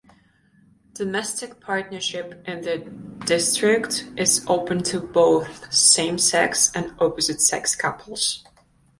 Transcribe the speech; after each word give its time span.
Domestic 0.95 1.59
partnership 1.59 2.41
in 2.47 2.61
the 2.61 2.79
District 3.27 4.07
is 4.17 4.43
open 4.47 4.81
to 4.85 4.99
both 4.99 5.71
same-sex 5.71 6.71
and 6.73 6.95
opposite-sex 6.97 7.75
couples. 7.75 8.43